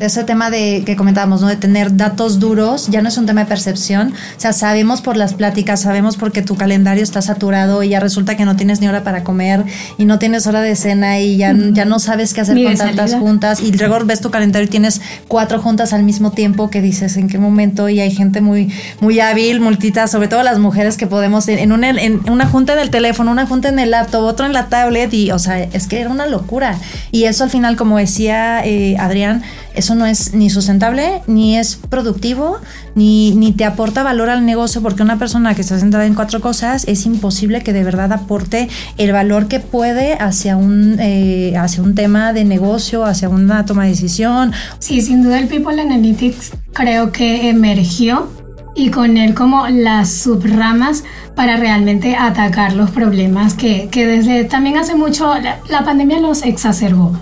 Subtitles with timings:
[0.00, 1.46] Ese tema de que comentábamos, ¿no?
[1.46, 4.12] De tener datos duros, ya no es un tema de percepción.
[4.36, 8.36] O sea, sabemos por las pláticas, sabemos porque tu calendario está saturado y ya resulta
[8.36, 9.62] que no tienes ni hora para comer
[9.96, 13.14] y no tienes hora de cena y ya, ya no sabes qué hacer con tantas
[13.14, 13.60] juntas.
[13.60, 17.28] Y luego ves tu calendario y tienes cuatro juntas al mismo tiempo que dices en
[17.28, 21.46] qué momento y hay gente muy, muy hábil, multita, sobre todo las mujeres que podemos
[21.46, 24.66] en una, en una junta del teléfono, una junta en el laptop, otro en la
[24.66, 26.80] tablet y, o sea, es que era una locura.
[27.12, 31.76] Y eso al final, como decía eh, Adrián, eso no es ni sustentable, ni es
[31.76, 32.58] productivo,
[32.94, 36.40] ni, ni te aporta valor al negocio, porque una persona que está sentada en cuatro
[36.40, 41.82] cosas es imposible que de verdad aporte el valor que puede hacia un, eh, hacia
[41.82, 44.52] un tema de negocio, hacia una toma de decisión.
[44.78, 48.30] Sí, sin duda el People Analytics creo que emergió
[48.76, 51.04] y con él como las subramas
[51.36, 56.42] para realmente atacar los problemas que, que desde también hace mucho la, la pandemia los
[56.42, 57.12] exacerbó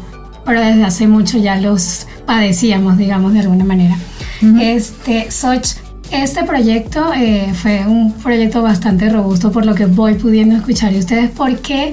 [0.44, 3.96] pero desde hace mucho ya los padecíamos, digamos, de alguna manera.
[4.60, 5.76] Este, Soch,
[6.10, 10.92] este proyecto eh, fue un proyecto bastante robusto por lo que voy pudiendo escuchar.
[10.92, 11.92] ¿Y ustedes por qué,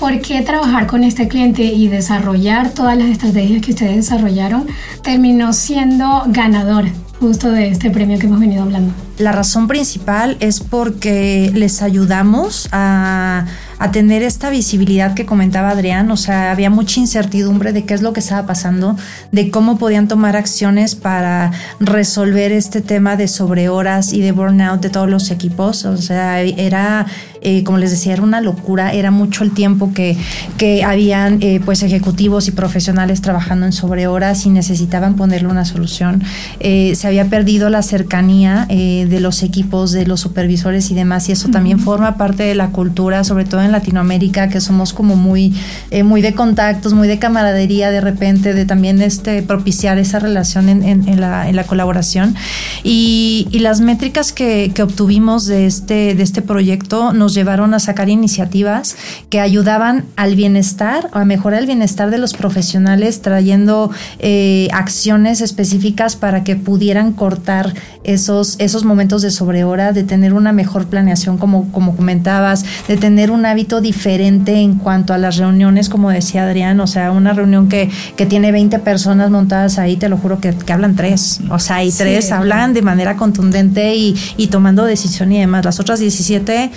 [0.00, 4.66] por qué trabajar con este cliente y desarrollar todas las estrategias que ustedes desarrollaron
[5.02, 6.86] terminó siendo ganador
[7.20, 8.92] justo de este premio que hemos venido hablando?
[9.18, 13.46] La razón principal es porque les ayudamos a
[13.84, 18.00] a tener esta visibilidad que comentaba Adrián, o sea, había mucha incertidumbre de qué es
[18.00, 18.96] lo que estaba pasando,
[19.30, 24.88] de cómo podían tomar acciones para resolver este tema de sobrehoras y de burnout de
[24.88, 27.04] todos los equipos, o sea, era,
[27.42, 30.16] eh, como les decía, era una locura, era mucho el tiempo que,
[30.56, 36.22] que habían eh, pues ejecutivos y profesionales trabajando en sobrehoras y necesitaban ponerle una solución.
[36.58, 41.32] Eh, se había perdido la cercanía de los equipos, de los supervisores y demás, y
[41.32, 45.54] eso también forma parte de la cultura, sobre todo en Latinoamérica, que somos como muy,
[45.90, 50.68] eh, muy de contactos, muy de camaradería de repente, de también este, propiciar esa relación
[50.68, 52.34] en, en, la, en la, colaboración.
[52.82, 57.78] Y, y las métricas que, que, obtuvimos de este, de este proyecto nos llevaron a
[57.78, 58.96] sacar iniciativas
[59.30, 66.16] que ayudaban al bienestar a mejorar el bienestar de los profesionales, trayendo eh, acciones específicas
[66.16, 71.72] para que pudieran cortar esos, esos momentos de sobrehora, de tener una mejor planeación, como,
[71.72, 76.80] como comentabas, de tener una hábito diferente en cuanto a las reuniones, como decía Adrián,
[76.80, 80.54] o sea, una reunión que, que tiene 20 personas montadas ahí, te lo juro que,
[80.54, 85.32] que hablan tres, o sea, y tres hablan de manera contundente y, y tomando decisión
[85.32, 85.64] y demás.
[85.64, 86.70] Las otras 17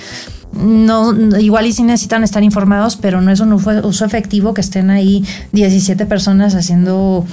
[0.53, 4.89] no, igual y sí necesitan estar informados, pero no es un uso efectivo que estén
[4.89, 7.25] ahí 17 personas haciendo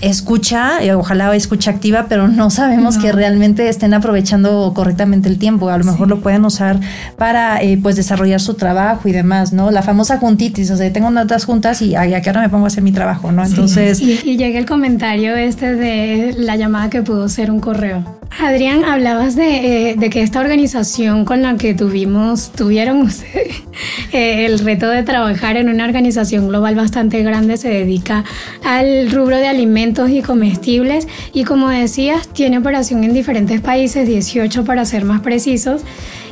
[0.00, 5.68] escucha, eh, ojalá escucha activa, pero no sabemos que realmente estén aprovechando correctamente el tiempo.
[5.68, 6.80] A lo mejor lo pueden usar
[7.16, 9.70] para eh, pues desarrollar su trabajo y demás, ¿no?
[9.70, 12.68] La famosa juntitis, o sea, tengo unas juntas y a qué hora me pongo a
[12.68, 13.44] hacer mi trabajo, ¿no?
[13.44, 14.00] Entonces...
[14.00, 18.19] Y, y llega el comentario este de la llamada que pudo ser un correo.
[18.38, 23.62] Adrián, hablabas de, eh, que esta organización con la que tuvimos, tuvieron ustedes
[24.12, 28.24] el reto de trabajar en una organización global bastante grande, se dedica
[28.64, 34.64] al rubro de alimentos y comestibles y como decías, tiene operación en diferentes países, 18
[34.64, 35.82] para ser más precisos.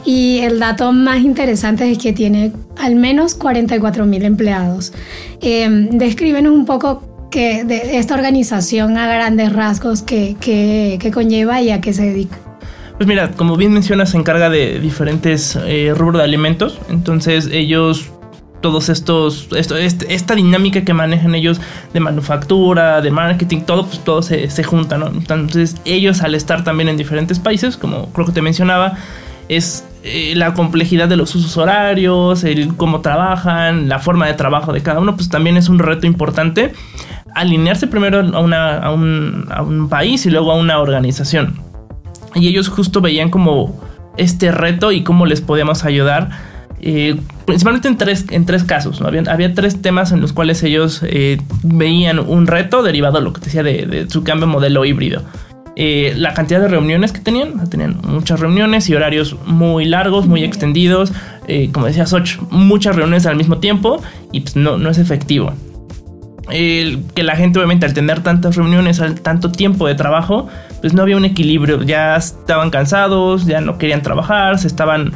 [0.04, 4.92] Y el dato más interesante es que tiene al menos 44 mil empleados.
[5.42, 11.70] Eh, descríbenos un poco que de esta organización a grandes rasgos que, que, conlleva y
[11.70, 12.36] a qué se dedica.
[12.96, 16.78] Pues mira, como bien mencionas, se encarga de diferentes eh, rubros de alimentos.
[16.88, 18.10] Entonces ellos
[18.60, 21.60] todos estos, esto, este, esta dinámica que manejan ellos
[21.92, 25.06] de manufactura, de marketing, todo, pues todo se, se junta, ¿no?
[25.06, 28.98] Entonces ellos al estar también en diferentes países, como creo que te mencionaba,
[29.48, 34.72] es eh, la complejidad de los usos horarios, el cómo trabajan, la forma de trabajo
[34.72, 36.72] de cada uno, pues también es un reto importante
[37.40, 41.60] alinearse primero a, a, un, a un país y luego a una organización.
[42.34, 43.80] Y ellos justo veían como
[44.16, 46.30] este reto y cómo les podíamos ayudar
[46.80, 49.00] eh, principalmente en tres, en tres casos.
[49.00, 53.32] Había, había, tres temas en los cuales ellos eh, veían un reto derivado de lo
[53.32, 55.22] que te decía de, su cambio modelo híbrido.
[55.74, 60.42] Eh, la cantidad de reuniones que tenían, tenían muchas reuniones y horarios muy largos, muy
[60.44, 61.12] extendidos.
[61.72, 64.02] como decía Soch, muchas reuniones al mismo tiempo
[64.32, 65.52] y pues no, no es efectivo.
[66.48, 70.48] Que la gente obviamente al tener tantas reuniones, al tanto tiempo de trabajo,
[70.80, 75.12] pues no había un equilibrio, ya estaban cansados, ya no querían trabajar, se estaban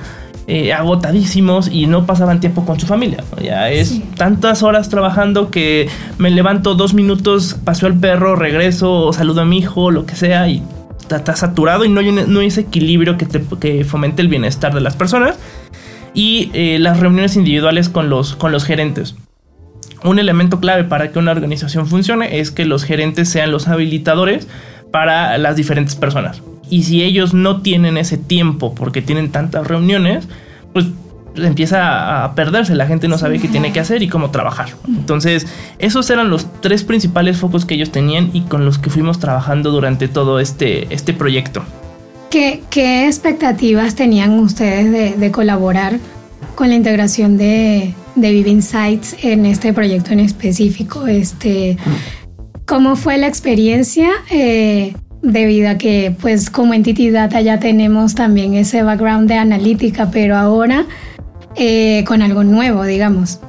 [0.49, 3.23] eh, agotadísimos y no pasaban tiempo con su familia.
[3.43, 5.89] Ya es tantas horas trabajando que
[6.19, 10.49] me levanto dos minutos, paso al perro, regreso, saludo a mi hijo, lo que sea,
[10.49, 10.63] y
[11.11, 13.27] está, saturado y no hay, no hay ese equilibrio que,
[13.61, 15.37] que fomente el bienestar de las personas.
[16.15, 19.15] Y eh, las reuniones individuales con los, con los gerentes.
[20.05, 24.49] Un elemento clave para que una organización funcione es que los gerentes sean los habilitadores
[24.91, 26.43] para las diferentes personas.
[26.69, 30.27] Y si ellos no tienen ese tiempo porque tienen tantas reuniones,
[30.73, 30.87] pues
[31.37, 34.69] empieza a perderse, la gente no sabe qué tiene que hacer y cómo trabajar.
[34.87, 35.47] Entonces,
[35.79, 39.71] esos eran los tres principales focos que ellos tenían y con los que fuimos trabajando
[39.71, 41.63] durante todo este, este proyecto.
[42.31, 45.99] ¿Qué, ¿Qué, expectativas tenían ustedes de, de, colaborar
[46.55, 51.07] con la integración de, de Vive Insights en este proyecto en específico?
[51.07, 51.77] Este,
[52.67, 54.09] ¿Cómo fue la experiencia?
[54.31, 60.11] Eh, debido a que pues como Entity Data ya tenemos también ese background de analítica,
[60.11, 60.87] pero ahora
[61.57, 63.41] eh, con algo nuevo, digamos.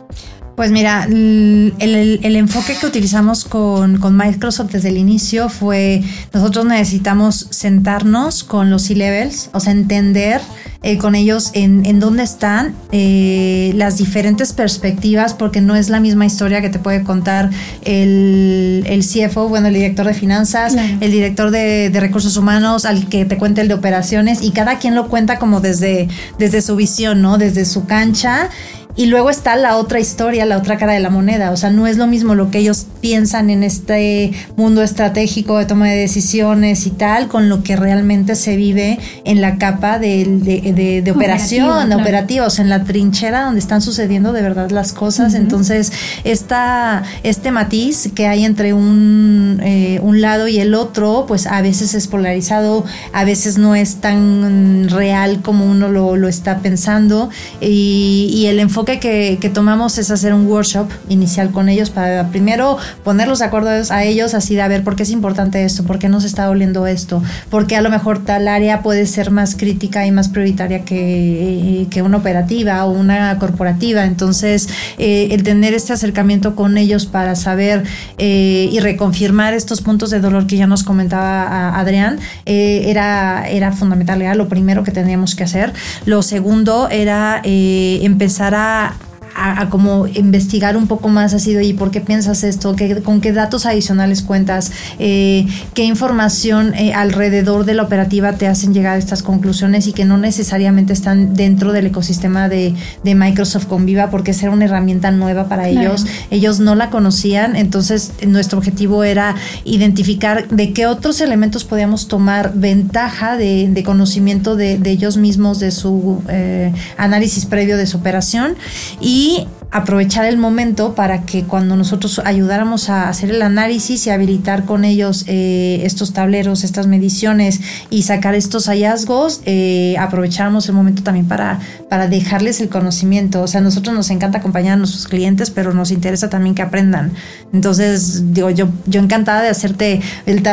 [0.55, 6.65] Pues mira, el, el, enfoque que utilizamos con, con, Microsoft desde el inicio fue, nosotros
[6.65, 10.41] necesitamos sentarnos con los C-Levels, o sea, entender
[10.83, 15.99] eh, con ellos en, en dónde están eh, las diferentes perspectivas, porque no es la
[15.99, 17.49] misma historia que te puede contar
[17.83, 23.07] el, el CFO, bueno, el director de finanzas, el director de, de, recursos humanos, al
[23.07, 26.75] que te cuente el de operaciones, y cada quien lo cuenta como desde, desde su
[26.75, 27.37] visión, ¿no?
[27.37, 28.49] Desde su cancha.
[28.95, 31.51] Y luego está la otra historia, la otra cara de la moneda.
[31.51, 35.65] O sea, no es lo mismo lo que ellos piensan en este mundo estratégico de
[35.65, 40.25] toma de decisiones y tal, con lo que realmente se vive en la capa de,
[40.25, 45.33] de, de, operación, de operativos, en la trinchera donde están sucediendo de verdad las cosas.
[45.33, 45.91] Entonces,
[46.23, 51.61] esta, este matiz que hay entre un, eh, un lado y el otro, pues a
[51.63, 57.31] veces es polarizado, a veces no es tan real como uno lo, lo está pensando.
[57.59, 58.99] Y, y el enfoque que,
[59.39, 64.03] que, tomamos es hacer un workshop inicial con ellos para primero ponerlos de acuerdo a
[64.03, 66.87] ellos, así de a ver por qué es importante esto, por qué nos está doliendo
[66.87, 70.83] esto, por qué a lo mejor tal área puede ser más crítica y más prioritaria
[70.85, 74.05] que, que una operativa o una corporativa.
[74.05, 77.83] Entonces, eh, el tener este acercamiento con ellos para saber
[78.17, 83.71] eh, y reconfirmar estos puntos de dolor que ya nos comentaba Adrián, eh, era, era
[83.71, 85.73] fundamental, era lo primero que teníamos que hacer.
[86.05, 91.73] Lo segundo era empezar a した a, como investigar un poco más así de, ¿y
[91.73, 92.75] por qué piensas esto?
[92.75, 94.71] ¿Qué, ¿Con qué datos adicionales cuentas?
[94.99, 99.93] Eh, ¿Qué información eh, alrededor de la operativa te hacen llegar a estas conclusiones y
[99.93, 104.65] que no necesariamente están dentro del ecosistema de, de Microsoft Conviva porque esa era una
[104.65, 106.05] herramienta nueva para ellos?
[106.29, 112.53] Ellos no la conocían, entonces nuestro objetivo era identificar de qué otros elementos podíamos tomar
[112.55, 117.97] ventaja de, de conocimiento de, de, ellos mismos, de su eh, análisis previo de su
[117.97, 118.55] operación
[118.99, 124.11] y y aprovechar el momento para que cuando nosotros ayudáramos a hacer el análisis y
[124.11, 127.59] habilitar con ellos eh, estos tableros, estas mediciones
[127.89, 131.59] y sacar estos hallazgos, eh, aprovecháramos el momento también para,
[131.89, 133.41] para dejarles el conocimiento.
[133.41, 136.61] O sea, a nosotros nos encanta acompañar a nuestros clientes, pero nos interesa también que
[136.61, 137.11] aprendan.
[137.51, 140.01] Entonces, digo, yo, yo encantada de hacerte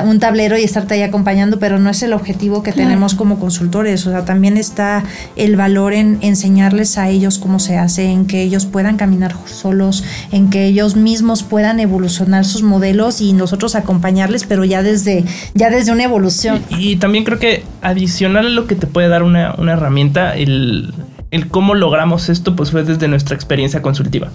[0.06, 4.06] un tablero y estarte ahí acompañando, pero no es el objetivo que tenemos como consultores.
[4.06, 5.05] O sea, también está
[5.37, 9.34] el valor en enseñarles a ellos cómo se hace, en que ellos puedan cambiar caminar
[9.46, 15.24] solos, en que ellos mismos puedan evolucionar sus modelos y nosotros acompañarles, pero ya desde,
[15.52, 16.62] ya desde una evolución.
[16.70, 20.94] Y, también creo que adicional a lo que te puede dar una, una herramienta, el,
[21.32, 24.30] el cómo logramos esto pues fue desde nuestra experiencia consultiva.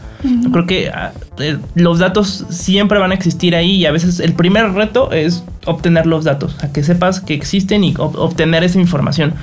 [0.51, 4.33] Creo que ah, eh, los datos siempre van a existir ahí y a veces el
[4.33, 9.35] primer reto es obtener los datos, a que sepas que existen y obtener esa información.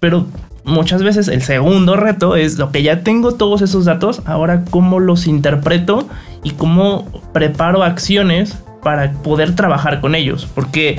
[0.00, 0.26] Pero
[0.64, 5.00] muchas veces el segundo reto es lo que ya tengo todos esos datos, ahora cómo
[5.00, 6.08] los interpreto
[6.42, 10.48] y cómo preparo acciones para poder trabajar con ellos.
[10.54, 10.98] Porque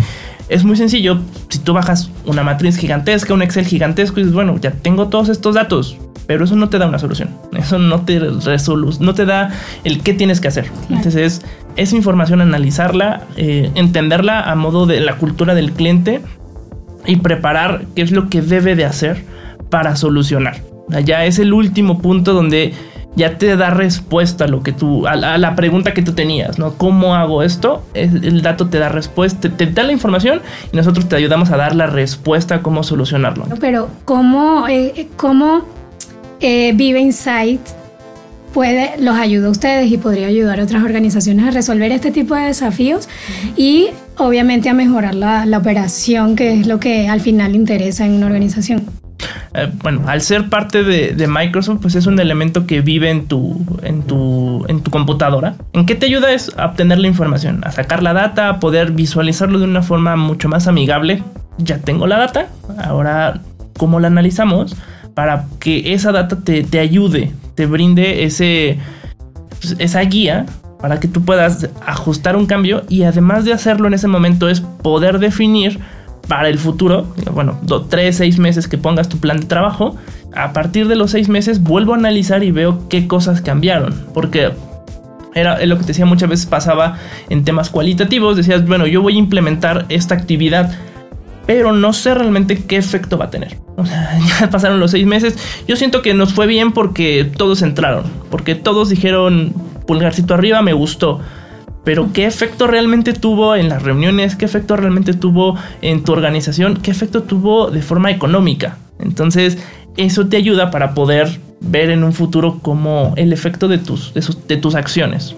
[0.50, 4.58] es muy sencillo, si tú bajas una matriz gigantesca, un Excel gigantesco y dices, bueno,
[4.60, 8.20] ya tengo todos estos datos, pero eso no te da una solución, eso no te
[8.20, 9.52] no te da
[9.84, 10.70] el qué tienes que hacer.
[10.90, 11.42] Entonces,
[11.76, 16.22] esa información analizarla, eh, entenderla a modo de la cultura del cliente
[17.06, 19.26] y preparar qué es lo que debe de hacer
[19.74, 20.58] para solucionar.
[21.04, 22.76] Ya es el último punto donde
[23.16, 26.74] ya te da respuesta a lo que tú, a, la pregunta que tú tenías, ¿no?
[26.76, 27.82] ¿Cómo hago esto?
[27.96, 31.76] El, dato te da respuesta, te, da la información y nosotros te ayudamos a dar
[31.76, 33.46] la respuesta a cómo solucionarlo.
[33.60, 35.64] Pero ¿cómo, eh, cómo
[36.40, 37.62] eh, Vive Insight
[38.54, 42.36] puede, los ayuda a ustedes y podría ayudar a otras organizaciones a resolver este tipo
[42.36, 43.10] de desafíos
[43.58, 43.88] y
[44.20, 48.28] obviamente a mejorar la, la operación, que es lo que al final interesa en una
[48.28, 48.93] organización?
[49.56, 53.64] Eh, bueno, al ser parte de, Microsoft, pues es un elemento que vive en tu,
[53.84, 55.56] en tu, en tu computadora.
[55.74, 56.32] ¿En qué te ayuda?
[56.32, 60.16] Es a obtener la información, a sacar la data, a poder visualizarlo de una forma
[60.16, 61.24] mucho más amigable.
[61.60, 62.48] Ya tengo la data,
[62.84, 63.42] ahora
[63.78, 64.76] cómo la analizamos
[65.14, 68.80] para que esa data te, te ayude, te brinde ese,
[69.62, 70.48] pues, esa guía
[70.80, 74.62] para que tú puedas ajustar un cambio y además de hacerlo en ese momento es
[74.62, 75.80] poder definir
[76.28, 79.98] para el futuro, bueno, tres, seis meses que pongas tu plan de trabajo,
[80.36, 84.52] a partir de los seis meses vuelvo a analizar y veo qué cosas cambiaron, porque
[85.36, 86.98] era lo que te decía muchas veces pasaba
[87.30, 90.74] en temas cualitativos, decías, bueno, yo voy a implementar esta actividad,
[91.46, 93.58] pero no sé realmente qué efecto va a tener.
[93.76, 95.36] O sea, ya pasaron los seis meses,
[95.68, 99.52] yo siento que nos fue bien porque todos entraron, porque todos dijeron,
[99.88, 101.22] pulgarcito arriba, me gustó.
[101.84, 104.36] Pero ¿qué efecto realmente tuvo en las reuniones?
[104.36, 106.78] ¿Qué efecto realmente tuvo en tu organización?
[106.78, 108.78] ¿Qué efecto tuvo de forma económica?
[109.00, 109.58] Entonces,
[109.98, 114.58] eso te ayuda para poder ver en un futuro como el efecto de tus, de,
[114.58, 115.36] tus acciones.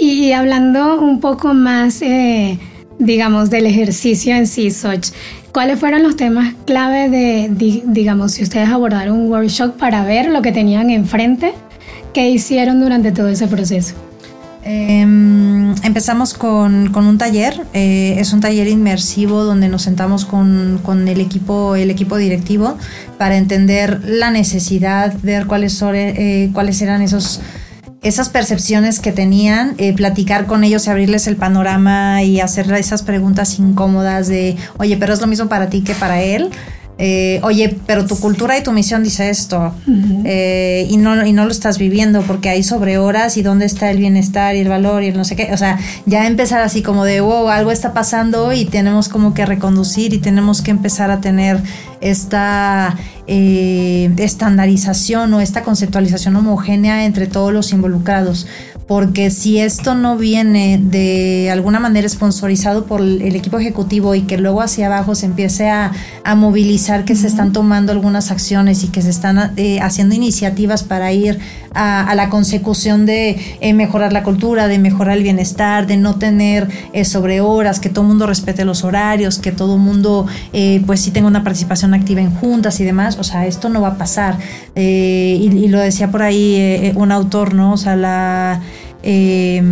[0.00, 2.58] Y hablando un poco más, eh,
[2.98, 5.08] digamos, del ejercicio en sí, Soch,
[5.52, 10.40] ¿cuáles fueron los temas clave de, digamos, si ustedes abordaron un workshop para ver lo
[10.40, 11.52] que tenían enfrente?
[12.14, 13.94] ¿Qué hicieron durante todo ese proceso?
[14.64, 20.80] Em, empezamos con, con, un taller, eh, es un taller inmersivo donde nos sentamos con,
[20.82, 22.76] con, el, equipo, el equipo directivo
[23.18, 27.40] para entender la necesidad, ver cuáles, son, eh, cuáles eran esos,
[28.02, 33.02] esas percepciones que tenían, eh, platicar con ellos y abrirles el panorama y hacer esas
[33.02, 36.50] preguntas incómodas de, oye, pero es lo mismo para ti que para él.
[37.00, 39.72] Eh, oye, pero tu cultura y tu misión dice esto
[40.24, 43.92] eh, y, no, y no lo estás viviendo porque hay sobre horas y dónde está
[43.92, 45.50] el bienestar y el valor y el no sé qué.
[45.52, 49.46] O sea, ya empezar así como de, wow, algo está pasando y tenemos como que
[49.46, 51.60] reconducir y tenemos que empezar a tener
[52.00, 52.96] esta
[53.28, 58.48] eh, estandarización o esta conceptualización homogénea entre todos los involucrados
[58.88, 64.38] porque si esto no viene de alguna manera sponsorizado por el equipo ejecutivo y que
[64.38, 65.92] luego hacia abajo se empiece a,
[66.36, 71.10] movilizar que se están tomando algunas acciones y que se están eh, haciendo iniciativas para
[71.10, 71.38] ir
[71.74, 76.68] a, la consecución de eh, mejorar la cultura, de mejorar el bienestar, de no tener
[76.92, 80.26] eh, sobre horas, que todo el mundo respete los horarios, que todo el mundo
[80.86, 83.88] pues sí tenga una participación activa en juntas y demás, o sea, esto no va
[83.88, 84.38] a pasar.
[84.74, 87.72] Y, y, lo decía por ahí un autor, ¿no?
[87.72, 88.60] O sea, la
[89.02, 89.62] eh,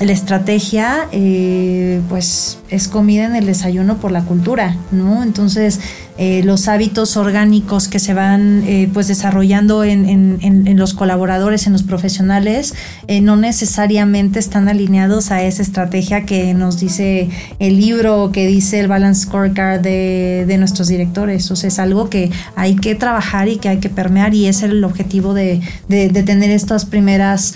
[0.00, 5.22] la estrategia, eh, pues es comida en el desayuno por la cultura, ¿no?
[5.22, 5.80] Entonces,
[6.22, 11.72] eh, los hábitos orgánicos que se van eh, pues desarrollando en, en, los colaboradores, en
[11.72, 12.74] los profesionales,
[13.06, 18.80] eh, no necesariamente están alineados a esa estrategia que nos dice el libro, que dice
[18.80, 21.50] el Balance Scorecard de, de nuestros directores.
[21.50, 24.62] O sea, es algo que hay que trabajar y que hay que permear y es
[24.62, 27.54] el objetivo de, de, tener estas primeras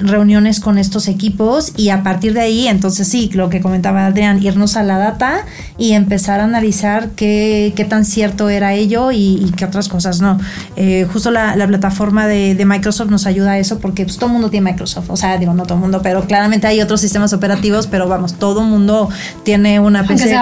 [0.00, 4.42] reuniones con estos equipos y a partir de ahí, entonces sí, lo que comentaba Adrián,
[4.42, 5.44] irnos a la data
[5.78, 10.38] y empezar a analizar qué, qué tan cierto era ello y, qué otras cosas no.
[10.76, 14.50] Eh, justo la, plataforma de, Microsoft nos ayuda a eso porque pues, todo el mundo
[14.50, 17.86] tiene Microsoft, o sea, digo, no todo el mundo, pero claramente hay otros sistemas operativos,
[17.86, 19.08] pero vamos, todo el mundo
[19.44, 20.36] tiene una PC.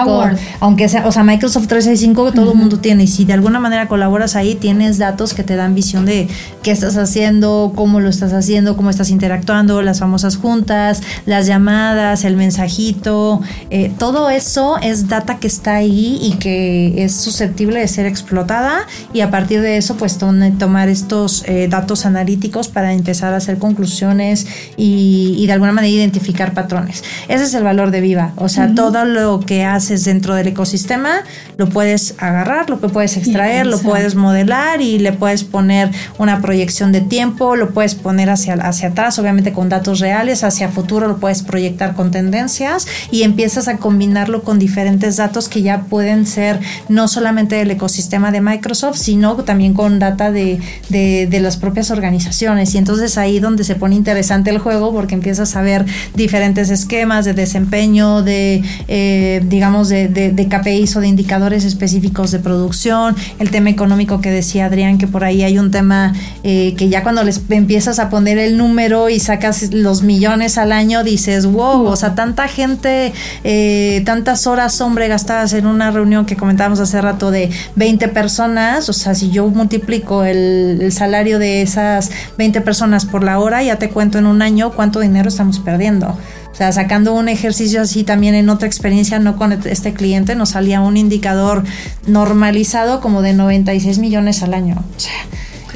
[0.59, 3.87] Aunque sea, o sea, Microsoft 365 todo el mundo tiene y si de alguna manera
[3.87, 6.27] colaboras ahí, tienes datos que te dan visión de
[6.63, 12.25] qué estás haciendo, cómo lo estás haciendo, cómo estás interactuando, las famosas juntas, las llamadas,
[12.25, 17.87] el mensajito, eh, todo eso es data que está ahí y que es susceptible de
[17.87, 23.33] ser explotada y a partir de eso pues tomar estos eh, datos analíticos para empezar
[23.33, 24.47] a hacer conclusiones
[24.77, 27.03] y, de alguna manera identificar patrones.
[27.27, 31.21] Ese es el valor de Viva, o sea, todo lo que haces dentro del ecosistema
[31.57, 36.41] lo puedes agarrar, lo que puedes extraer, lo puedes modelar y le puedes poner una
[36.41, 41.07] proyección de tiempo, lo puedes poner hacia, hacia atrás, obviamente con datos reales, hacia futuro
[41.07, 46.25] lo puedes proyectar con tendencias y empiezas a combinarlo con diferentes datos que ya pueden
[46.25, 51.91] ser no solamente del ecosistema de Microsoft, sino también con data de, de, las propias
[51.91, 52.73] organizaciones.
[52.73, 57.25] Y entonces ahí donde se pone interesante el juego porque empiezas a ver diferentes esquemas
[57.25, 63.51] de desempeño, de, eh, digamos, de, de, KPIs o de indicadores específicos de producción, el
[63.51, 66.13] tema económico que decía Adrián, que por ahí hay un tema
[66.43, 70.71] eh, que ya cuando les empiezas a poner el número y sacas los millones al
[70.71, 73.13] año, dices, wow, o sea, tanta gente,
[73.43, 78.89] eh, tantas horas, hombre, gastadas en una reunión que comentábamos hace rato de 20 personas,
[78.89, 83.77] o sea, si yo multiplico el, salario de esas 20 personas por la hora, ya
[83.77, 86.07] te cuento en un año cuánto dinero estamos perdiendo.
[86.51, 90.51] O sea, sacando un ejercicio así también en otra experiencia, no con este cliente, nos
[90.51, 91.63] salía un indicador
[92.07, 94.81] normalizado como de 96 millones al año.
[94.95, 95.11] O sea,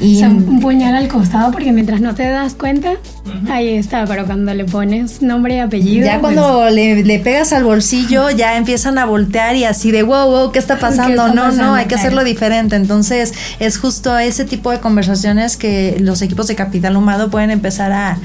[0.00, 2.94] y un puñal al costado porque mientras no te das cuenta,
[3.48, 6.06] ahí está, pero cuando le pones nombre y apellido.
[6.06, 10.30] Ya pues cuando le, pegas al bolsillo, ya empiezan a voltear y así de wow,
[10.30, 11.28] wow, ¿qué está pasando?
[11.34, 12.76] no, no, hay que hacerlo diferente.
[12.76, 17.92] Entonces, es justo ese tipo de conversaciones que los equipos de capital humano pueden empezar
[17.92, 18.18] a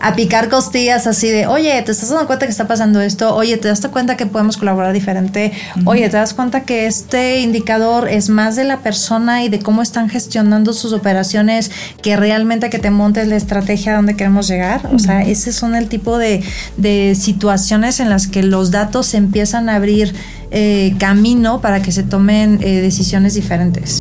[0.00, 3.34] a picar costillas así de, oye, ¿te estás dando cuenta que está pasando esto?
[3.34, 5.52] Oye, ¿te das cuenta que podemos colaborar diferente?
[5.84, 9.82] Oye, ¿te das cuenta que este indicador es más de la persona y de cómo
[9.82, 11.70] están gestionando sus operaciones
[12.02, 14.88] que realmente que te montes la estrategia a donde queremos llegar?
[14.92, 16.42] O sea, ese son el tipo de,
[16.76, 20.14] de situaciones en las que los datos empiezan a abrir
[20.50, 24.00] eh, camino para que se tomen eh, decisiones diferentes.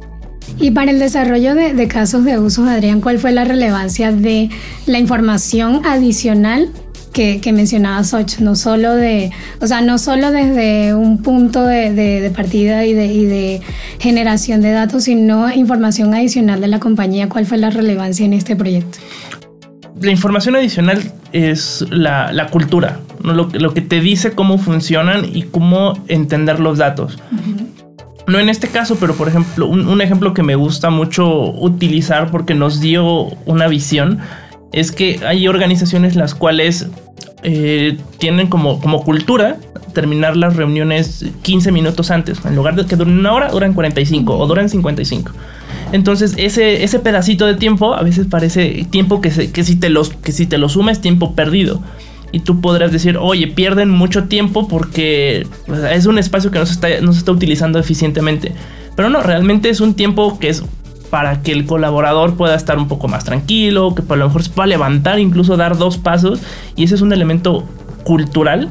[0.60, 4.50] Y para el desarrollo de, casos de uso, Adrián, ¿cuál fue la relevancia de
[4.88, 6.70] la información adicional
[7.14, 8.40] que, que mencionaba Soch?
[8.40, 13.26] No solo de, o sea, no solo desde un punto de, partida y de, y
[13.26, 13.62] de,
[14.00, 17.30] generación de datos, sino información adicional de la compañía.
[17.30, 18.98] ¿Cuál fue la relevancia en este proyecto?
[20.02, 25.94] La información adicional es la, cultura, lo, lo, que te dice cómo funcionan y cómo
[26.08, 27.18] entender los datos.
[28.28, 32.54] No en este caso, pero por ejemplo, un, ejemplo que me gusta mucho utilizar porque
[32.54, 33.06] nos dio
[33.46, 34.20] una visión
[34.74, 36.88] es que hay organizaciones las cuales
[37.44, 39.56] eh, tienen como, como cultura
[39.94, 42.44] terminar las reuniones 15 minutos antes.
[42.44, 45.32] En lugar de que duren una hora, duran 45 o duran 55.
[45.94, 50.10] Entonces, ese, ese pedacito de tiempo a veces parece tiempo que, que, si te los,
[50.10, 51.82] que si te lo sumas, tiempo perdido
[52.32, 55.48] y tú podrás decir, oye, pierden mucho tiempo porque
[55.92, 58.54] es un espacio que no se, está, no se está utilizando eficientemente.
[58.96, 60.64] Pero no, realmente es un tiempo que es
[61.10, 64.50] para que el colaborador pueda estar un poco más tranquilo, que a lo mejor se
[64.50, 66.42] pueda levantar, incluso dar dos pasos.
[66.76, 67.64] Y ese es un elemento
[68.04, 68.70] cultural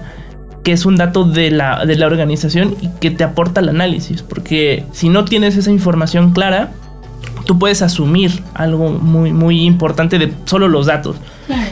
[0.62, 4.22] que es un dato de la, de la organización y que te aporta el análisis.
[4.22, 6.72] Porque si no tienes esa información clara,
[7.46, 11.16] tú puedes asumir algo muy, muy importante de solo los datos.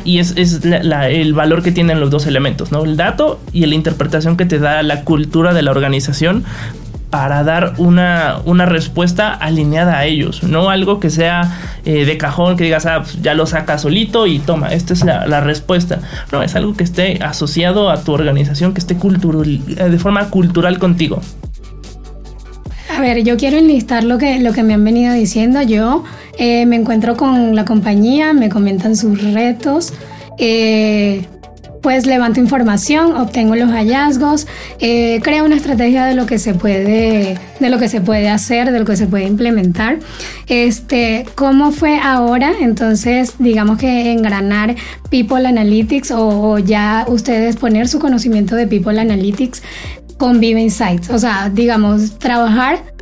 [0.04, 2.84] Y es, el valor que tienen los dos elementos, ¿no?
[2.84, 6.44] El dato y la interpretación que te da la cultura de la organización
[7.10, 12.56] para dar una, una respuesta alineada a ellos, no algo que sea eh, de cajón,
[12.56, 16.00] que digas, ah, pues, ya lo saca solito y toma, esta es la, respuesta.
[16.32, 20.80] No, es algo que esté asociado a tu organización, que esté eh, de forma cultural
[20.80, 21.20] contigo.
[22.96, 25.60] A ver, yo quiero enlistar lo que, lo que me han venido diciendo.
[25.62, 26.04] Yo
[26.38, 29.92] eh, me encuentro con la compañía, me comentan sus retos.
[30.38, 31.26] Eh,
[31.82, 34.46] pues levanto información, obtengo los hallazgos,
[34.78, 38.72] eh, creo una estrategia de lo que se puede, de lo que se puede hacer,
[38.72, 39.98] de lo que se puede implementar.
[40.46, 42.52] Este, ¿cómo fue ahora?
[42.58, 44.76] Entonces, digamos que engranar
[45.10, 49.62] People Analytics o, o ya ustedes poner su conocimiento de People Analytics
[50.18, 51.10] con Vive Insights.
[51.10, 52.94] O sea, digamos, trabajar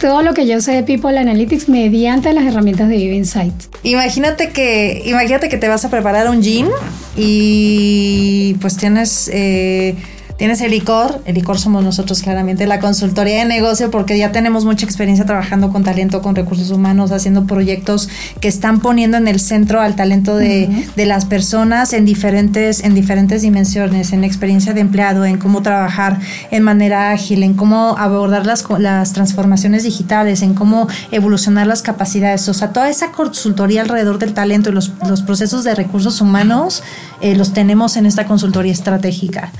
[0.00, 3.68] todo lo que yo sé de People Analytics mediante las herramientas de Vive Insights.
[3.82, 6.68] Imagínate que, imagínate que te vas a preparar un gin
[7.16, 9.96] y pues tienes eh,
[10.38, 14.64] Tienes el licor, el licor somos nosotros claramente, la consultoría de negocio, porque ya tenemos
[14.64, 18.08] mucha experiencia trabajando con talento, con recursos humanos, haciendo proyectos
[18.40, 23.42] que están poniendo en el centro al talento de, las personas en diferentes, en diferentes
[23.42, 26.20] dimensiones, en experiencia de empleado, en cómo trabajar
[26.52, 32.48] en manera ágil, en cómo abordar las, las transformaciones digitales, en cómo evolucionar las capacidades.
[32.48, 34.90] O sea, toda esa consultoría alrededor del talento y los,
[35.26, 36.84] procesos de recursos humanos
[37.20, 39.50] eh, los tenemos en esta consultoría estratégica.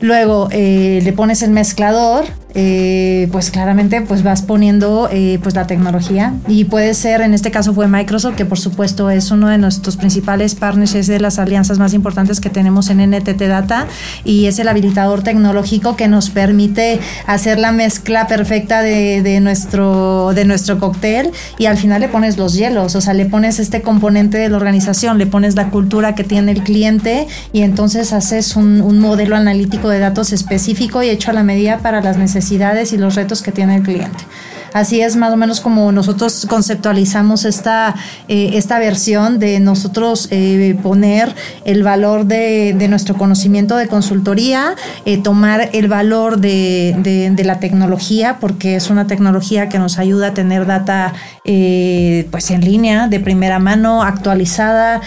[0.00, 5.66] Luego eh, le pones el mezclador eh, pues claramente pues vas poniendo eh, pues la
[5.66, 6.34] tecnología.
[6.48, 9.96] Y puede ser, en este caso fue Microsoft, que por supuesto es uno de nuestros
[9.96, 13.86] principales partners, es de las alianzas más importantes que tenemos en NTT Data
[14.24, 20.44] y es el habilitador tecnológico que nos permite hacer la mezcla perfecta de, nuestro, de
[20.44, 24.38] nuestro cóctel y al final le pones los hielos, o sea, le pones este componente
[24.38, 28.80] de la organización, le pones la cultura que tiene el cliente y entonces haces un,
[28.80, 32.94] un modelo analítico de datos específico y hecho a la medida para las necesidades necesidades
[32.94, 34.24] y los retos que tiene el cliente.
[34.72, 37.94] Así es más o menos como nosotros conceptualizamos esta,
[38.28, 45.18] eh, esta versión de nosotros eh, poner el valor de, nuestro conocimiento de consultoría, eh,
[45.18, 50.66] tomar el valor de, la tecnología, porque es una tecnología que nos ayuda a tener
[50.66, 55.00] data pues en línea, de primera mano, actualizada,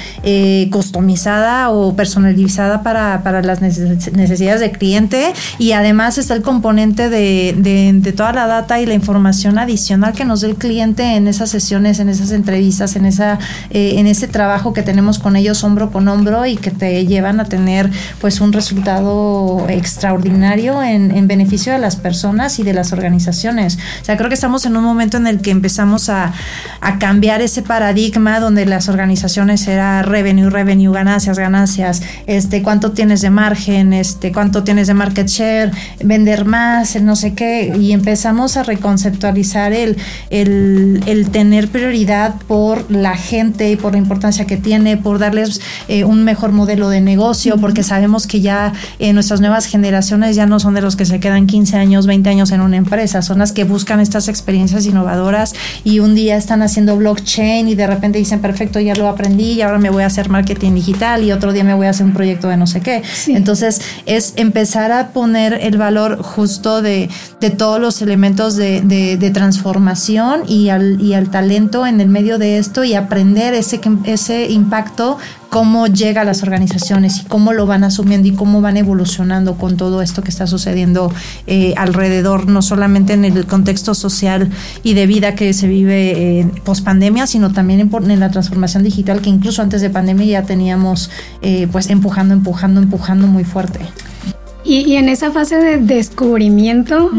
[0.72, 5.34] customizada o personalizada para, para, las necesidades del cliente.
[5.58, 10.42] Y además está el componente de toda la data y la información adicional que nos
[10.42, 13.40] dé el cliente en esas sesiones, en esas entrevistas, en esa,
[13.70, 17.40] eh, en ese trabajo que tenemos con ellos hombro con hombro y que te llevan
[17.40, 17.90] a tener
[18.20, 23.78] pues un resultado extraordinario en, en beneficio de las personas y de las organizaciones.
[24.02, 26.34] O sea, creo que estamos en un momento en el que empezamos a,
[26.82, 33.22] a cambiar ese paradigma donde las organizaciones era revenue, revenue, ganancias, ganancias, este, cuánto tienes
[33.22, 35.72] de margen, este, cuánto tienes de market share,
[36.04, 39.98] vender más, no sé qué, y empezamos a reconceptualizar utilizar el,
[40.30, 46.06] el, tener prioridad por la gente y por la importancia que tiene, por darles eh,
[46.06, 50.60] un mejor modelo de negocio, porque sabemos que ya eh, nuestras nuevas generaciones ya no
[50.60, 53.52] son de los que se quedan 15 años, 20 años en una empresa, son las
[53.52, 55.54] que buscan estas experiencias innovadoras
[55.84, 59.62] y un día están haciendo blockchain y de repente dicen, perfecto, ya lo aprendí y
[59.62, 62.14] ahora me voy a hacer marketing digital y otro día me voy a hacer un
[62.14, 63.04] proyecto de no sé qué.
[63.28, 67.10] Entonces es empezar a poner el valor justo de,
[67.58, 72.84] todos los elementos de, transformación y al, y al talento en el medio de esto
[72.84, 75.18] y aprender ese, ese impacto
[75.54, 79.78] cómo llega a las organizaciones y cómo lo van asumiendo y cómo van evolucionando con
[79.78, 81.14] todo esto que está sucediendo
[81.46, 84.50] eh, alrededor, no solamente en el contexto social
[84.82, 89.22] y de vida que se vive en post pandemia, sino también en, la transformación digital
[89.22, 91.12] que incluso antes de pandemia ya teníamos
[91.44, 93.82] eh, pues empujando, empujando, empujando muy fuerte.
[94.66, 97.12] Y, en esa fase de descubrimiento,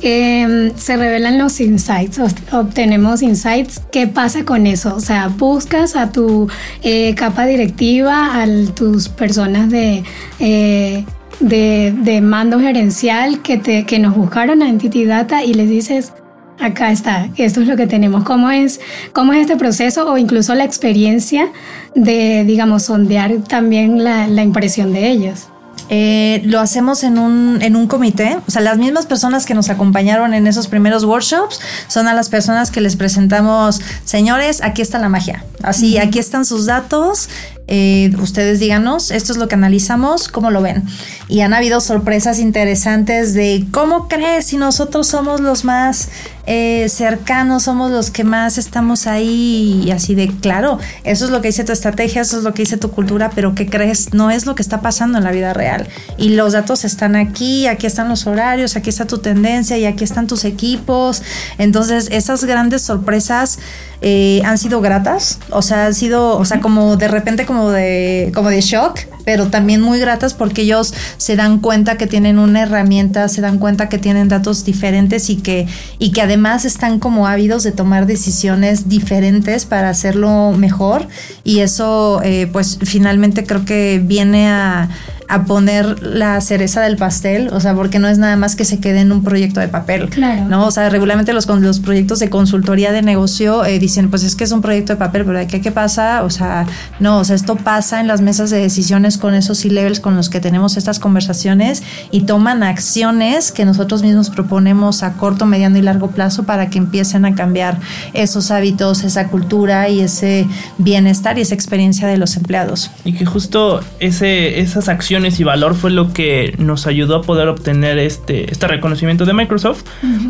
[0.00, 2.20] em, se revelan los insights,
[2.52, 3.82] obtenemos insights.
[3.90, 4.94] ¿Qué pasa con eso?
[4.94, 6.48] O sea, buscas a tu
[6.82, 10.04] eh, capa directiva, a tus personas de,
[10.38, 11.04] eh,
[11.40, 16.12] de, mando gerencial que, te, que nos buscaron a Entity Data y les dices,
[16.60, 18.22] acá está, esto es lo que tenemos.
[18.22, 18.80] ¿Cómo es,
[19.12, 21.50] cómo es este proceso o incluso la experiencia
[21.96, 25.48] de, digamos, sondear también la, la impresión de ellos?
[25.88, 28.38] Eh, lo hacemos en un, en un comité.
[28.46, 32.28] O sea, las mismas personas que nos acompañaron en esos primeros workshops son a las
[32.28, 35.44] personas que les presentamos, señores, aquí está la magia.
[35.62, 37.28] Así, aquí están sus datos,
[37.74, 40.84] eh, ustedes díganos, esto es lo que analizamos, ¿cómo lo ven?
[41.28, 46.10] Y han habido sorpresas interesantes de cómo crees si nosotros somos los más
[46.44, 51.40] eh, cercanos, somos los que más estamos ahí y así de claro, eso es lo
[51.40, 54.12] que dice tu estrategia, eso es lo que dice tu cultura, pero ¿qué crees?
[54.12, 55.88] No es lo que está pasando en la vida real.
[56.18, 60.04] Y los datos están aquí, aquí están los horarios, aquí está tu tendencia y aquí
[60.04, 61.22] están tus equipos.
[61.56, 63.58] Entonces, esas grandes sorpresas
[64.04, 68.32] eh, han sido gratas, o sea, han sido, o sea, como de repente como de,
[68.34, 72.62] como de shock, pero también muy gratas porque ellos se dan cuenta que tienen una
[72.62, 75.68] herramienta, se dan cuenta que tienen datos diferentes y que,
[76.00, 81.06] y que además están como ávidos de tomar decisiones diferentes para hacerlo mejor.
[81.44, 84.88] Y eso eh, pues finalmente creo que viene a,
[85.28, 88.80] a poner la cereza del pastel, o sea, porque no es nada más que se
[88.80, 90.44] quede en un proyecto de papel, claro.
[90.46, 90.66] ¿no?
[90.66, 94.44] O sea, regularmente los, los proyectos de consultoría de negocio eh, dicen, pues es que
[94.44, 96.22] es un proyecto de papel, pero ¿qué, ¿qué pasa?
[96.24, 96.66] O sea,
[97.00, 100.28] no, o sea, esto pasa en las mesas de decisiones con esos C-levels con los
[100.28, 105.82] que tenemos estas conversaciones y toman acciones que nosotros mismos proponemos a corto, mediano y
[105.82, 107.78] largo plazo para que empiecen a cambiar
[108.12, 110.46] esos hábitos, esa cultura y ese
[110.78, 112.90] bienestar y esa experiencia de los empleados.
[113.04, 117.48] Y que justo ese, esas acciones y valor fue lo que nos ayudó a poder
[117.48, 119.82] obtener este, este reconocimiento de Microsoft,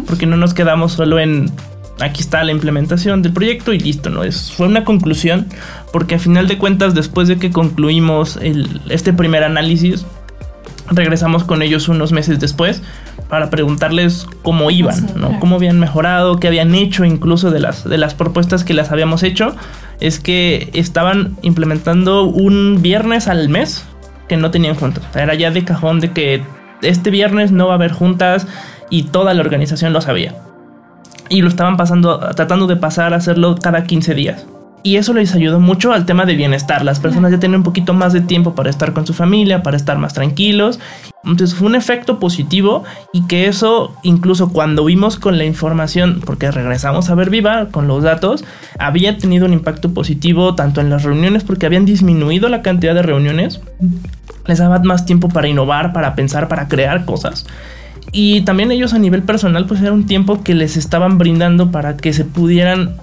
[0.07, 1.51] porque no nos quedamos solo en
[2.01, 4.25] aquí está la implementación del proyecto y listo, ¿no?
[4.25, 5.47] Es, fue una conclusión,
[5.93, 8.41] porque a final de cuentas, después de que concluimos
[8.89, 10.05] este primer análisis,
[10.91, 12.83] regresamos con ellos unos meses después
[13.29, 15.39] para preguntarles cómo iban, ¿no?
[15.39, 19.23] Cómo habían mejorado, qué habían hecho incluso de las, de las propuestas que las habíamos
[19.23, 19.55] hecho.
[20.01, 23.85] Es que estaban implementando un viernes al mes
[24.33, 25.05] que no tenían juntas.
[25.15, 26.43] Era ya de cajón de que
[26.81, 28.47] este viernes no va a haber juntas
[28.89, 30.35] y toda la organización lo sabía.
[31.29, 34.47] Y lo estaban pasando, tratando de pasar a hacerlo cada 15 días.
[34.85, 36.83] Y eso les ayudó mucho al tema de bienestar.
[36.83, 39.77] Las personas ya tienen un poquito más de tiempo para estar con su familia, para
[39.77, 40.81] estar más tranquilos.
[41.25, 46.51] Entonces fue un efecto positivo y que eso, incluso cuando vimos con la información, porque
[46.51, 48.45] regresamos a ver viva con los datos,
[48.79, 53.03] había tenido un impacto positivo tanto en las reuniones, porque habían disminuido la cantidad de
[53.03, 53.61] reuniones,
[54.47, 57.47] les daba más tiempo para innovar, para pensar, para crear cosas.
[58.11, 61.97] Y también ellos a nivel personal, pues era un tiempo que les estaban brindando para
[61.97, 62.97] que se pudieran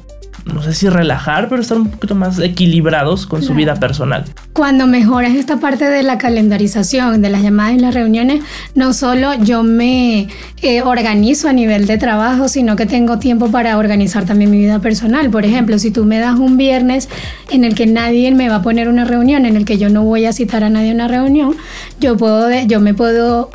[0.46, 4.26] no sé si relajar, pero estar un poquito más equilibrados con su vida personal.
[4.54, 8.44] Cuando mejoras esta parte de la calendarización, de las llamadas y las reuniones,
[8.76, 10.28] no solo yo me
[10.62, 14.80] eh, organizo a nivel de trabajo, sino que tengo tiempo para organizar también mi vida
[14.80, 15.30] personal.
[15.30, 17.10] Por ejemplo, si tú me das un viernes
[17.50, 20.04] en el que nadie me va a poner una reunión, en el que yo no
[20.04, 21.56] voy a citar a nadie a una reunión,
[22.00, 23.50] yo, puedo, yo me puedo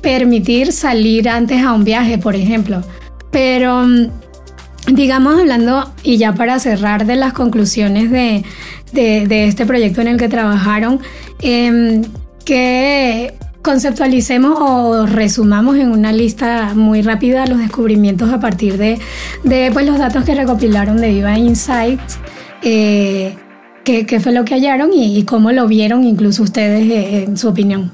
[0.00, 2.82] permitir salir antes a un viaje, por ejemplo.
[3.30, 4.08] Pero mm,
[4.86, 8.44] digamos, hablando, y ya para cerrar de las conclusiones de,
[8.92, 11.00] este proyecto en el que trabajaron,
[11.40, 12.02] eh,
[12.44, 19.00] que conceptualicemos o resumamos en una lista muy rápida los descubrimientos a partir de,
[19.72, 22.18] pues, los datos que recopilaron de Viva Insights.
[22.62, 23.36] Eh,
[23.84, 27.90] ¿qué, fue lo que hallaron y, cómo lo vieron incluso ustedes eh, en su opinión?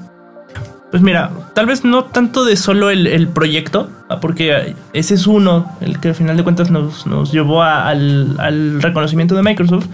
[0.91, 3.89] Pues mira, tal vez no tanto de solo el, proyecto,
[4.21, 9.43] porque ese es uno, el que al final de cuentas nos, llevó al, reconocimiento de
[9.43, 9.87] Microsoft,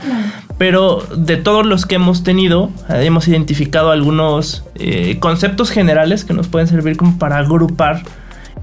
[0.58, 6.34] pero de todos los que hemos tenido, eh, hemos identificado algunos eh, conceptos generales que
[6.34, 8.04] nos pueden servir como para agrupar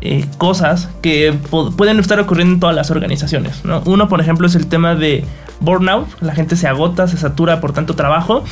[0.01, 1.35] eh, cosas que
[1.77, 3.61] pueden estar ocurriendo en todas las organizaciones.
[3.85, 5.25] Uno, por ejemplo, es el tema de
[5.59, 8.45] burnout, la gente se agota, se satura por tanto trabajo.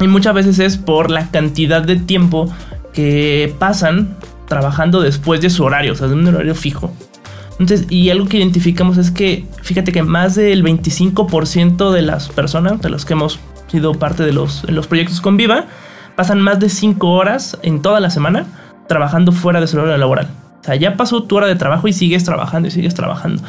[0.00, 2.52] Y muchas veces es por la cantidad de tiempo
[2.92, 4.16] que pasan
[4.48, 6.92] trabajando después de su horario, o sea, de un horario fijo.
[7.58, 12.80] Entonces, y algo que identificamos es que, fíjate que más del 25% de las personas,
[12.80, 15.66] de los que hemos sido parte de los, los proyectos con Viva,
[16.16, 18.46] pasan más de 5 horas en toda la semana
[18.86, 20.28] trabajando fuera de su horario laboral.
[20.60, 23.42] O sea, ya pasó tu hora de trabajo y sigues trabajando y sigues trabajando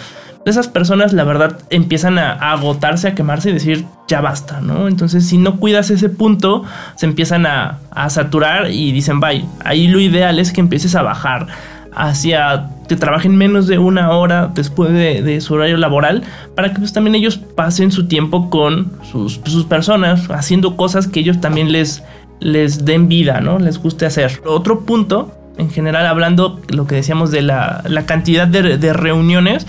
[0.45, 4.87] esas personas la verdad empiezan a, agotarse, a quemarse y decir ya basta, ¿no?
[4.87, 6.63] Entonces si no cuidas ese punto,
[6.95, 11.47] se empiezan a, saturar y dicen, bye, ahí lo ideal es que empieces a bajar
[11.93, 16.23] hacia que trabajen menos de una hora después de, su horario laboral
[16.55, 21.41] para que pues también ellos pasen su tiempo con sus, personas haciendo cosas que ellos
[21.41, 22.03] también les,
[22.39, 23.59] les den vida, ¿no?
[23.59, 24.41] Les guste hacer.
[24.45, 29.67] Otro punto, en general hablando lo que decíamos de la, cantidad de, de reuniones,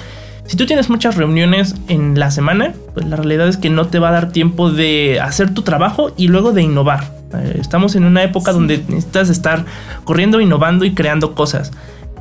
[0.51, 4.01] si tú tienes muchas reuniones en la semana, pues la realidad es que no te
[4.01, 7.13] va a dar tiempo de hacer tu trabajo y luego de innovar.
[7.35, 9.65] Eh, estamos en una época donde necesitas estar
[10.03, 11.71] corriendo, innovando y creando cosas.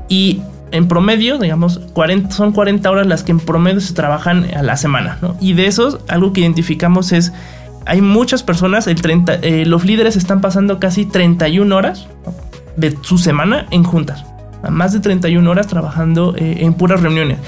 [0.10, 4.62] Y en promedio, digamos, 40, son 40 horas las que en promedio se trabajan a
[4.62, 5.18] la semana.
[5.42, 7.34] Y de esos, algo que identificamos es,
[7.88, 12.06] hay muchas personas, el 30, eh, los líderes están pasando casi 31 horas
[12.78, 14.24] de su semana en juntas.
[14.70, 17.40] Más de 31 horas trabajando eh, en puras reuniones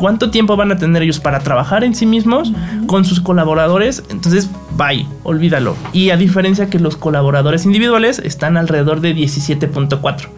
[0.00, 2.50] cuánto tiempo van a tener ellos para trabajar en sí mismos
[2.86, 4.02] con sus colaboradores.
[4.08, 5.76] Entonces, bye, olvídalo.
[5.92, 10.28] Y a diferencia que los colaboradores individuales están alrededor de 17.4.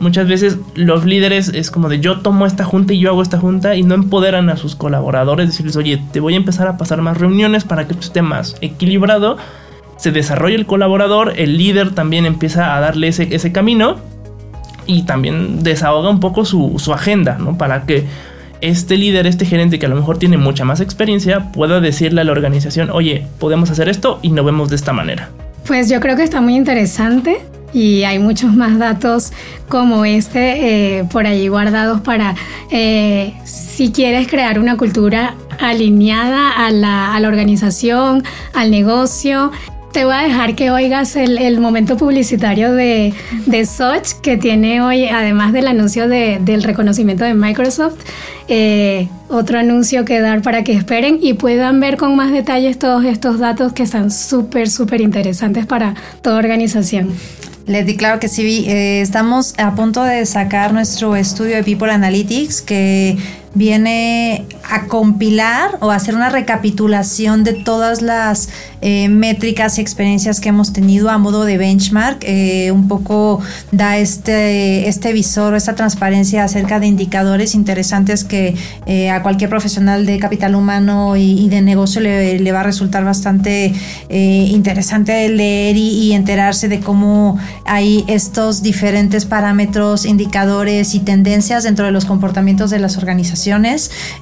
[0.00, 3.38] Muchas veces los líderes es como de yo tomo esta junta y yo hago esta
[3.38, 7.00] junta y no empoderan a sus colaboradores, decirles, oye, te voy a empezar a pasar
[7.00, 9.36] más reuniones para que esto esté más equilibrado.
[9.96, 13.94] Se desarrolla el colaborador, el líder también empieza a darle ese, ese camino
[14.86, 17.56] y también desahoga un poco su, su agenda, ¿no?
[17.56, 18.08] Para que
[18.68, 22.24] este líder, este gerente que a lo mejor tiene mucha más experiencia, pueda decirle a
[22.24, 25.30] la organización, oye, podemos hacer esto y nos vemos de esta manera.
[25.66, 27.40] Pues yo creo que está muy interesante
[27.72, 29.32] y hay muchos más datos
[29.68, 32.36] como este eh, por ahí guardados para
[32.70, 38.22] eh, si quieres crear una cultura alineada a la, a la organización,
[38.52, 39.50] al negocio
[39.94, 43.14] te voy a dejar que oigas el, momento publicitario de,
[43.46, 47.94] de, Soch que tiene hoy, además del anuncio del reconocimiento de Microsoft,
[48.48, 53.04] eh, otro anuncio que dar para que esperen y puedan ver con más detalles todos
[53.04, 57.12] estos datos que están súper, súper interesantes para toda organización.
[57.66, 58.64] Leti, claro que sí.
[58.66, 63.16] Eh, estamos a punto de sacar nuestro estudio de People Analytics que
[63.54, 68.48] viene a compilar o hacer una recapitulación de todas las
[68.80, 72.24] eh, métricas y experiencias que hemos tenido a modo de benchmark.
[72.26, 73.40] Eh, un poco
[73.70, 80.06] da este, este visor, esta transparencia acerca de indicadores interesantes que eh, a cualquier profesional
[80.06, 83.72] de capital humano y, de negocio le, va a resultar bastante
[84.08, 91.92] interesante leer y enterarse de cómo hay estos diferentes parámetros, indicadores y tendencias dentro de
[91.92, 93.43] los comportamientos de las organizaciones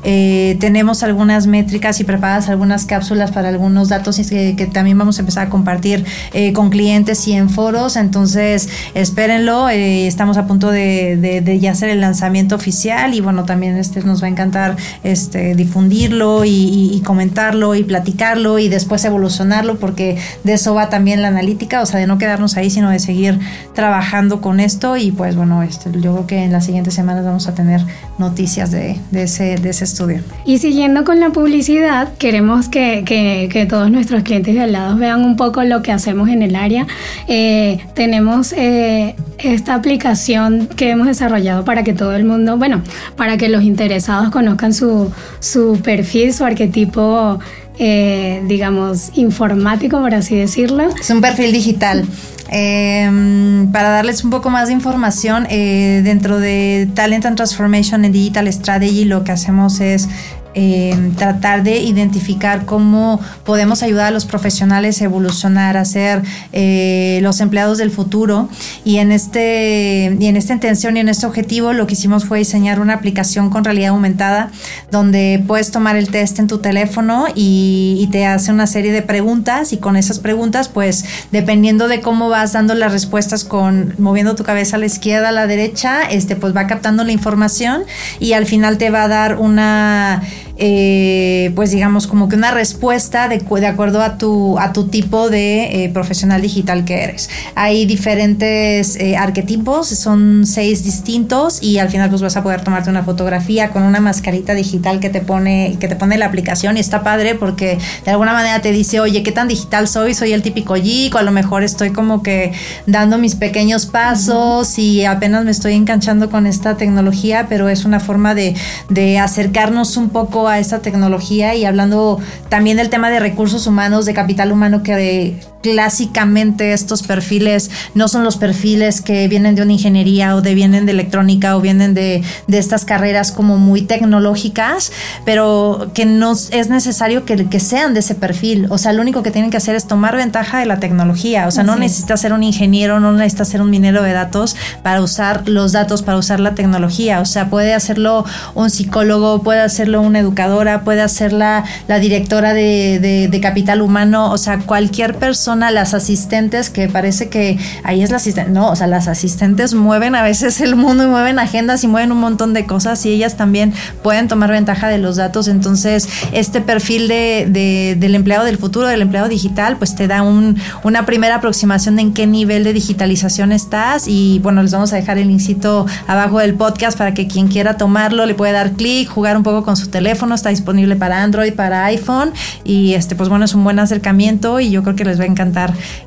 [0.04, 5.20] eh, tenemos algunas métricas y preparadas algunas cápsulas para algunos datos que, también vamos a
[5.20, 7.96] empezar a compartir eh, con clientes y en foros.
[7.96, 9.68] Entonces, espérenlo.
[9.68, 14.22] Eh, estamos a punto de, ya hacer el lanzamiento oficial y bueno, también este nos
[14.22, 20.74] va a encantar este difundirlo y, comentarlo y platicarlo y después evolucionarlo porque de eso
[20.74, 23.38] va también la analítica, o sea, de no quedarnos ahí, sino de seguir
[23.74, 27.48] trabajando con esto y pues bueno, este, yo creo que en las siguientes semanas vamos
[27.48, 27.84] a tener
[28.18, 30.22] noticias de de ese, estudio.
[30.44, 35.62] Y siguiendo con la publicidad, queremos que, todos nuestros clientes y aliados vean un poco
[35.62, 36.86] lo que hacemos en el área.
[37.28, 42.82] Eh, tenemos eh, esta aplicación que hemos desarrollado para que todo el mundo, bueno,
[43.16, 47.38] para que los interesados conozcan su, su perfil, su arquetipo
[47.84, 50.88] eh, digamos, informático, por así decirlo.
[51.00, 52.04] Es un perfil digital.
[52.48, 58.14] Eh, para darles un poco más de información, eh, dentro de Talent and Transformation and
[58.14, 60.08] Digital Strategy lo que hacemos es
[60.54, 67.20] eh, tratar de identificar cómo podemos ayudar a los profesionales a evolucionar, a ser eh,
[67.22, 68.48] los empleados del futuro.
[68.84, 72.38] Y en, este, y en esta intención y en este objetivo lo que hicimos fue
[72.38, 74.50] diseñar una aplicación con realidad aumentada
[74.90, 79.02] donde puedes tomar el test en tu teléfono y, y te hace una serie de
[79.02, 84.34] preguntas y con esas preguntas pues dependiendo de cómo vas dando las respuestas con moviendo
[84.34, 87.84] tu cabeza a la izquierda, a la derecha, este pues va captando la información
[88.20, 90.22] y al final te va a dar una
[90.64, 93.34] eh, pues digamos como que una respuesta de,
[93.66, 97.28] acuerdo a tu, a tu tipo de eh, profesional digital que eres.
[97.56, 102.90] Hay diferentes eh, arquetipos, son seis distintos y al final pues vas a poder tomarte
[102.90, 106.80] una fotografía con una mascarita digital que te pone, que te pone la aplicación y
[106.80, 110.14] está padre porque de alguna manera te dice, oye, ¿qué tan digital soy?
[110.14, 112.52] Soy el típico geek o a lo mejor estoy como que
[112.86, 117.98] dando mis pequeños pasos y apenas me estoy enganchando con esta tecnología, pero es una
[117.98, 118.54] forma de,
[118.90, 124.06] de acercarnos un poco a esta tecnología y hablando también del tema de recursos humanos,
[124.06, 129.72] de capital humano que clásicamente estos perfiles no son los perfiles que vienen de una
[129.72, 134.92] ingeniería o de vienen de electrónica o vienen de, de estas carreras como muy tecnológicas,
[135.24, 138.66] pero que no es necesario que, que, sean de ese perfil.
[138.70, 141.46] O sea, lo único que tienen que hacer es tomar ventaja de la tecnología.
[141.46, 145.00] O sea, no necesitas ser un ingeniero, no necesitas ser un minero de datos para
[145.00, 147.20] usar los datos, para usar la tecnología.
[147.20, 152.98] O sea, puede hacerlo un psicólogo, puede hacerlo una educadora, puede hacerla la directora de,
[152.98, 154.32] de, de capital humano.
[154.32, 158.76] O sea, cualquier persona las asistentes, que parece que ahí es la asistente, no, o
[158.76, 162.52] sea, las asistentes mueven a veces el mundo y mueven agendas y mueven un montón
[162.52, 165.48] de cosas y ellas también pueden tomar ventaja de los datos.
[165.48, 170.22] Entonces, este perfil de, de, del empleado del futuro, del empleado digital, pues te da
[170.22, 174.92] un, una primera aproximación de en qué nivel de digitalización estás y bueno, les vamos
[174.92, 178.72] a dejar el linkcito abajo del podcast para que quien quiera tomarlo le pueda dar
[178.72, 182.32] clic, jugar un poco con su teléfono, está disponible para Android, para iPhone
[182.64, 185.26] y este pues bueno, es un buen acercamiento y yo creo que les va a
[185.26, 185.41] encantar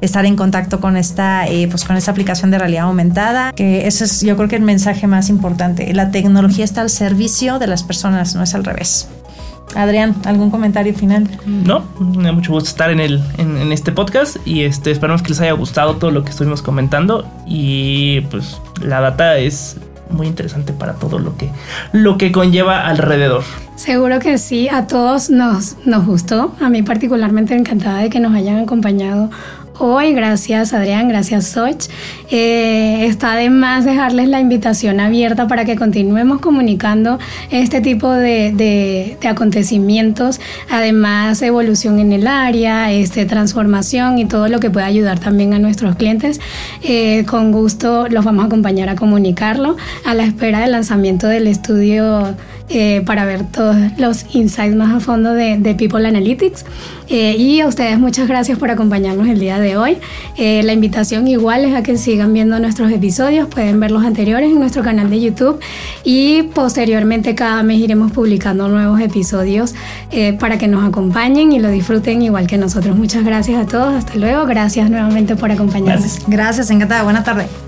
[0.01, 4.03] estar en contacto con esta, eh, pues con esta aplicación de realidad aumentada, que eso
[4.03, 5.93] es yo creo que el mensaje más importante.
[5.93, 9.07] La tecnología está al servicio de las personas, no es al revés.
[9.73, 11.27] Adrián, ¿algún comentario final?
[11.45, 15.21] No, me da mucho gusto estar en, el, en, en, este podcast y este, esperamos
[15.21, 19.77] que les haya gustado todo lo que estuvimos comentando y pues la data es
[20.09, 21.49] muy interesante para todo lo que,
[21.91, 23.43] lo que conlleva alrededor.
[23.75, 26.53] Seguro que sí, a todos nos, nos gustó.
[26.61, 29.29] A mí particularmente encantada de que nos hayan acompañado
[29.79, 30.13] hoy.
[30.13, 31.87] Gracias Adrián, gracias Soch.
[32.31, 37.19] Eh, está de más dejarles la invitación abierta para que continuemos comunicando
[37.51, 44.59] este tipo de, de, acontecimientos, además evolución en el área, este, transformación y todo lo
[44.59, 46.39] que pueda ayudar también a nuestros clientes.
[46.83, 51.47] Eh, con gusto los vamos a acompañar a comunicarlo a la espera del lanzamiento del
[51.47, 52.35] estudio
[52.69, 56.65] eh, para ver todos los insights más a fondo de, de People Analytics.
[57.07, 59.97] Eh, y a ustedes muchas gracias por acompañarnos el día de hoy.
[60.37, 64.51] Eh, la invitación igual es a que sigan viendo nuestros episodios, pueden ver los anteriores
[64.51, 65.59] en nuestro canal de YouTube
[66.03, 69.75] y posteriormente cada mes iremos publicando nuevos episodios
[70.11, 72.95] eh, para que nos acompañen y lo disfruten igual que nosotros.
[72.95, 75.85] Muchas gracias a todos, hasta luego, gracias nuevamente por acompañarnos.
[76.05, 77.64] Gracias, gracias encantada, buena tarde.